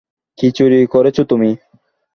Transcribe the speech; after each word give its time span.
কী 0.37 0.47
চুরি 0.51 0.79
করেছো 0.87 1.21
তুমি? 1.23 1.49